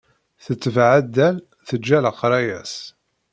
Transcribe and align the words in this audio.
Tetbeɛ 0.45 0.89
addal, 0.99 1.37
teǧǧa 1.67 1.97
leqraya-s. 2.05 2.75